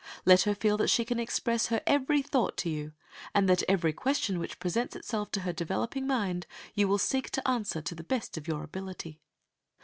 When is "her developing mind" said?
5.41-6.47